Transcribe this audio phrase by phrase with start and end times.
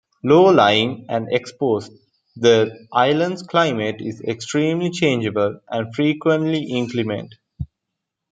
[0.23, 1.91] Low-lying and exposed,
[2.35, 7.35] the island's climate is extremely changeable and frequently inclement.